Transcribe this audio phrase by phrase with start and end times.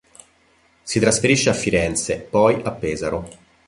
[0.81, 3.29] Si trasferisce a Firenze, poi a Pesaro.